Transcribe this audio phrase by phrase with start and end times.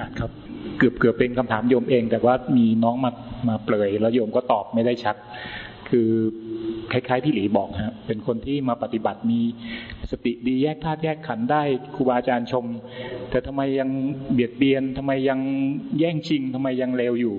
[0.00, 0.30] กาสครับ
[0.78, 3.10] เกือบเกือบเป็นคำถามโยมเอง แต่ว่ามีน้องมา
[3.48, 5.16] มาเปลยแล้วโยมก็ตอบไม่ได้ชัด
[5.88, 6.10] คือ
[6.92, 9.40] คล้ายๆพี่หลีบอกฮะเป็นคนที่มาปฏิบัติมี
[10.10, 11.62] สติดีแยกธาตุแยกขันธ์ได้
[11.94, 12.64] ครูบาอาจารย์ชม
[13.30, 13.88] แต่ทำไมยัง
[14.32, 15.40] เบียดเบียนทำไมยัง
[15.98, 17.36] แย่งชิงทำไมยังเลวอยู่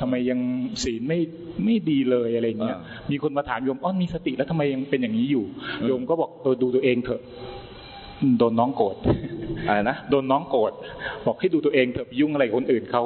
[0.00, 0.40] ทำไมยัง
[0.84, 1.20] ศีลไม่
[1.64, 2.78] ไม่ดีเลยอะไรเงี้ย
[3.10, 5.44] มีคนมาถามโยมอ๋อมีสติแล้วทำไมยังเป็นอย่างนี้อยู่
[5.86, 7.22] โยมก็บอกเออดูตัวเองเถอะ
[8.38, 8.96] โดนน้องโกรธ
[9.66, 10.72] อะไรนะโดนน้องโกรธ
[11.26, 13.02] บอกให้ดูตัวเองเถอะไปยุ่งอะไรคนอื่นเขา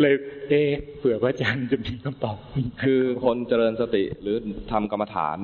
[0.00, 0.14] เลย
[0.48, 0.54] เอ
[0.98, 2.36] เผื่อพระอาจารย์จะมีคำตอบ
[2.82, 4.36] คือคนเจริญสติหรือ
[4.72, 5.38] ทำกรรมฐาน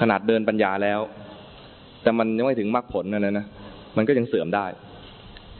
[0.00, 1.00] ขนาดเดินปัญญาแล้ว
[2.02, 3.46] แต่มันยังไม่ถึงมรรคผลนั่นนะนะ
[3.96, 4.66] มันก็ยังเสื่อมได้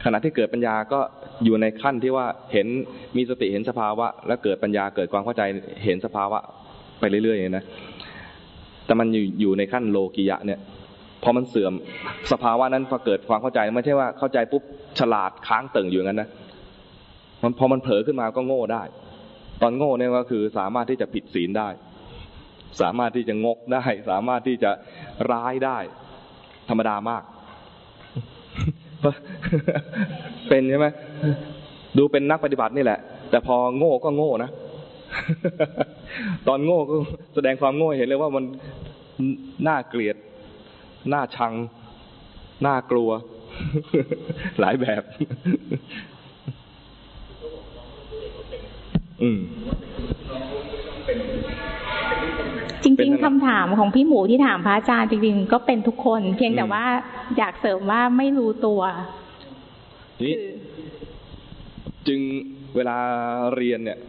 [0.03, 0.99] ขณะที่เกิดปัญญาก็
[1.43, 2.67] อยู่ในขั้นที่ว่าเห็น
[3.17, 5.41] มีสติเห็นสภาวะ แล้วเกิดปัญญาเกิดความเข้าใจ
[5.85, 6.39] เห็นสภาวะ
[6.99, 7.63] ไปเรื่อยๆนะ
[8.85, 10.59] แต่มันอยู่อยู่ในขั้นโลกิยะเนี่ย
[11.23, 11.73] พอมันเสื่อม
[12.31, 14.63] สภาวะนั้นพอเกิดความเข้าใจไม่ใช่ว่าเข้าใจปุ๊บ
[14.99, 16.29] ฉลาดค้างเติ่งอยู่งั้นนะ
[17.43, 18.83] มันพอมันเผลอขึ้นมาก็โง่ได้
[19.61, 21.69] ตอนโง่เนี่ยก็คือสามารถที่จะผิดศีลได้
[22.81, 24.71] สามารถที่จะงกได้ สามารถที่จะ
[25.31, 25.77] ร้ายได้
[26.69, 27.23] ธรรมดามาก
[30.49, 30.87] เป็นใช่ไหม
[31.97, 34.51] ดูเป็นนักปฏิบัตินี่แหละ แต่พอโง่ก็โง่นะ
[36.47, 36.95] ตอนโง่ก็
[37.35, 38.43] แสดงความโง่เห็นเลยว่ามัน
[39.67, 40.15] น่าเกลียด
[41.13, 41.53] น่าชัง
[42.65, 43.09] น่ากลัว
[44.59, 45.03] หลายแบบ
[49.21, 49.39] อืม
[52.83, 56.85] จริงๆคำถามของพี่หมูที่ถามพระอาจารย์จริงๆก็เป็นทุกคน เพียงแต่ว่า
[57.37, 58.81] อยากเสริมว่าไม่รู้ตัว
[60.23, 60.35] นี่
[62.07, 62.19] จึง
[62.75, 62.97] เวลา
[63.55, 63.99] เรียนเนี่ย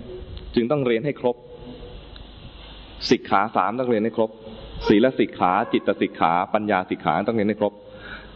[0.55, 1.37] จึงต้องเรียนให้ครบ
[3.11, 4.31] สิกขาสามต้องเรียนให้ครบ
[4.89, 7.73] ศีลสิกขาจิตสิกขาปัญญาสิกขาต้องเรียนให้ครบ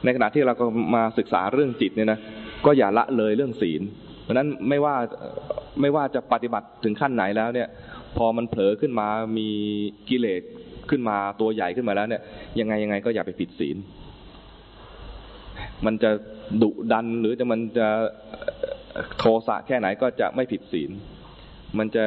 [0.05, 2.19] ในขณะที่เราก็มาศึกษาเรื่องจิตเนี่ยนะ
[2.67, 3.83] ก็อย่าละเลยเรื่องศีล
[4.23, 4.97] เพราะนั้นไม่ว่า
[5.81, 7.69] ไม่ว่าจะปฏิบัติถึงขั้นไหนแล้วเนี่ย
[8.17, 9.49] พอมันเผลอขึ้นมามี
[10.09, 10.43] กิเลส
[10.91, 12.23] ขึ้นมาตัวใหญ่ขึ้นมาแล้วเนี่ย
[12.61, 13.77] ยังไงยังไงก็อย่าไปผิดศีล
[15.87, 16.11] มันจะ
[16.63, 17.89] ดุดันหรือจะมันจะ
[19.19, 20.91] โทสะแค่ไหนก็จะไม่ผิดศีล
[21.79, 22.07] มันจะ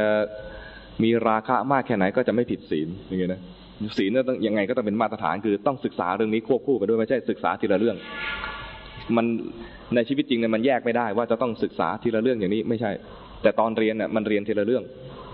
[1.04, 3.42] มีราคะมากแค่ไหนก็จะไม่ผิดศีลอย่างเงี้ยนะ
[3.98, 7.96] ศีลเนี่ยต้องยังไงก็ต้องเป็นมาตรฐานคือต้องศึกษาเรื่องนี้ควบคู่ไปด้วยไม่ใช่ศึกษาทีละเรื่อง
[9.16, 9.26] มัน
[9.96, 12.92] ในชีวิตจริงเนี่ยมันแยกไม่ได้ว่าจะต้องศึกษาทีละเรื่องอย่างนี้ไม่ใช่
[13.44, 14.84] แต่ตอนเรียนเนี่ยมันเรียนทีละเรื่อง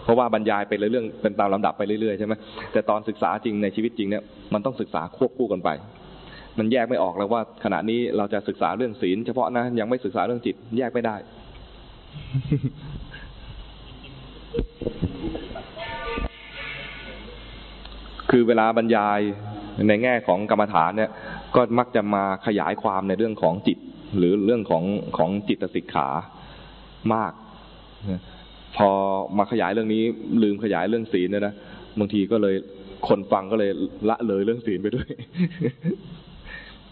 [0.03, 2.33] เพราะว่าบรรยายไปเรื่องเป็นตามลำดับไปเรื่อยๆใช่ไหม
[2.71, 4.23] แต่ตอนศึกษาจริงในชีวิตจริงเนี่ย
[4.53, 5.69] มันต้องศึกษาควบคู่กันไป
[6.59, 11.15] มันแยกไม่ออกแล้วว่า ขณะนี้เราจะศึกษาเรื่องศีล เฉพาะนะยังไม่ศึกษาเรื่องจิตแยกไม่ได้
[18.29, 19.19] คือเวลาบรรยาย
[19.87, 21.11] ในแง่ของกรรมฐานเนี่ย
[21.55, 23.77] ก็มักจะมาขยายความในเรื่องของจิต
[24.17, 24.83] หรือเรื่องของ
[25.17, 26.07] ของจิตสิกขา
[27.13, 27.33] มาก
[28.77, 28.89] พอ
[29.37, 30.03] มาขยายเรื่องนี้
[30.43, 31.53] ลืมขยายเรื่องศีลเนี่ยนะ
[31.99, 32.55] บางทีก็เลย
[33.07, 33.71] คนฟังก็เลย
[34.09, 35.07] ละเลยเรื่องศีลไปด้วย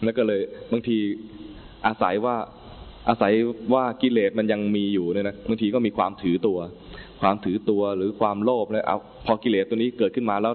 [0.04, 0.40] แล้วก็เลย
[0.72, 0.96] บางที
[1.86, 2.36] อาศัยว่า
[3.08, 3.32] อาศัย
[3.74, 6.58] ว่ากิเลสมันยังมีอยู่เนี่ยนะบางทีก็มีความถือตัว
[7.20, 10.54] ความถือตัวหรือความโลภเลยเอาพอกิเลสตัวนี้เกิดขึ้นมาแล้ว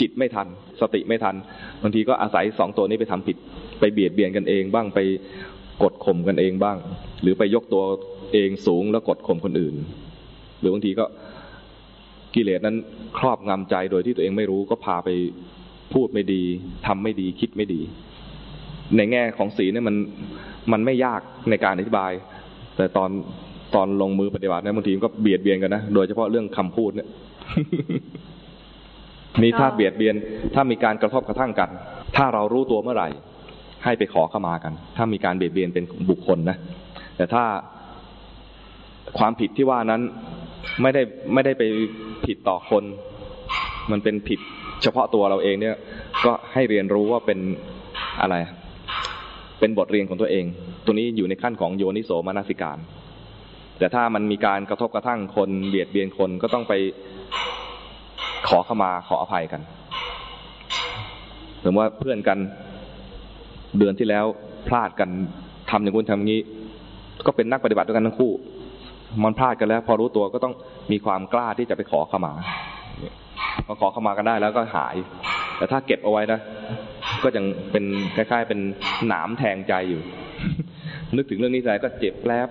[0.00, 0.46] จิตไม่ทัน
[0.80, 1.34] สติไม่ทัน
[1.82, 3.36] บางทีก็อาศัยสองตัวนี้ไปทำผิด
[3.80, 5.00] ไปเบียดเบียนกันเองบ้างไป
[5.82, 6.76] กดข่มกันเองบ้าง
[7.22, 7.82] หรือไปยกตัว
[8.32, 9.74] เองสูงแล้วกดข่มคนอื่น
[10.60, 11.04] หรือบางทีก็
[12.34, 12.76] กิเลสนั้น
[13.18, 15.08] ครอบงำใจโดยที่ตัวเองไม่รู้ก็พาไป
[15.92, 16.42] พูดไม่ดี
[16.86, 17.80] ทำไม่ดีคิดไม่ดี
[18.96, 19.96] ในแง่ของศีลเนี่ยมัน
[20.72, 21.20] มันไม่ยาก
[21.50, 22.12] ในการอธิบาย
[22.76, 23.10] แต่ตอน
[23.74, 27.08] ตอนลงมือปฏิบัติเนี่ยบางทีก็เบียดเบียนกันนะโดยเฉพาะเรื่องคำพูดเนี่ย
[29.42, 30.14] นี่ถ้าเบียดเบียน
[30.54, 31.70] ถ้ามีการกระทบกระทั่งกัน
[32.16, 33.08] ถ้าเรารู้ตัวเมื่อไหร่
[33.84, 36.56] ให้ไปขอเข้ามากัน ถ้ามีการเบียดเบียนเป็นบุคคลนะ
[37.16, 37.44] แต่ถ้า
[39.18, 40.02] ความผิดที่ว่านั้น
[40.82, 41.02] ไม่ได้
[41.34, 41.62] ไม่ได้ไป
[42.26, 42.84] ผิดต่อคน
[43.90, 44.40] มันเป็นผิด
[44.82, 45.76] เฉพาะตัวเราเองเนี่ย
[46.24, 47.38] ก็ให้เรียนรู้ว่าเป็น
[48.20, 48.34] อะไร
[49.60, 50.44] เป็นบทเรียนของตัวเอง
[50.84, 52.78] ตัวนี้อยู่ในขั้นของโยนิโสมนสิการ
[53.78, 56.74] แต่ถ้ามันมีการกระทบกระทั่งคนเบียดเบียนคนก็ต้องไป
[58.48, 59.60] ขอเข้ามาขออภัยกัน
[61.62, 62.38] สมมติว่าเพื่อนกัน
[63.78, 64.24] เดือนที่แล้ว
[64.68, 65.08] พลาดกัน
[65.70, 66.40] ทำอย่างนู้นทำงี้
[67.26, 68.32] ก็เป็นนักปฏิบัติด้วยกันทั้งคู่
[69.24, 70.54] มันพลาดกันแล้ว พอรู้ตัวก็ต้อง
[70.92, 72.32] มีความกล้าที่จะไปขอเข้ามา
[73.66, 74.94] พอขอเข้ามากันได้แล้วก็หาย
[75.56, 76.40] แต่ถ้าเก็บเอาไว้นะ
[77.22, 77.84] ก็ยังเป็น
[78.16, 78.60] คล้ายๆ เป็น
[79.08, 80.02] หนามแทงใจอยู่
[81.16, 82.48] นึกถึงเรื่องนี้ใจก็เจ็บแป๊บ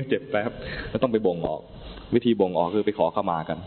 [0.00, 0.50] ก็เจ็บแป๊บ
[0.92, 1.60] ก็ต้องไปบ่งออก
[2.14, 3.58] วิธีบ่งออกคือไปขอเข้ามากัน